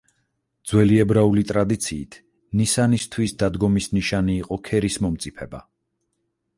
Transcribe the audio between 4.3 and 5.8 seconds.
იყო ქერის მომწიფება.